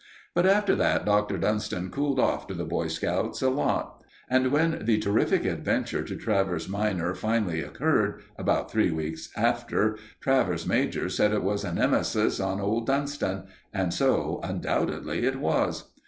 But, 0.33 0.47
after 0.47 0.75
that, 0.77 1.05
Dr. 1.05 1.37
Dunston 1.37 1.91
cooled 1.91 2.17
off 2.19 2.47
to 2.47 2.55
the 2.55 2.65
Boy 2.65 2.87
Scouts 2.87 3.43
a 3.43 3.51
lot; 3.51 4.03
and 4.31 4.51
when 4.51 4.83
the 4.83 4.97
terrific 4.97 5.45
adventure 5.45 6.01
to 6.01 6.15
Travers 6.15 6.67
minor 6.67 7.13
finally 7.13 7.61
occurred, 7.61 8.23
about 8.35 8.71
three 8.71 8.89
weeks 8.89 9.29
after, 9.37 9.99
Travers 10.19 10.65
major 10.65 11.07
said 11.07 11.31
it 11.33 11.43
was 11.43 11.63
a 11.63 11.71
Nemesis 11.71 12.39
on 12.39 12.59
old 12.59 12.87
Dunston; 12.87 13.43
and 13.71 13.93
so 13.93 14.39
undoubtedly 14.41 15.23
it 15.23 15.35
was. 15.35 15.91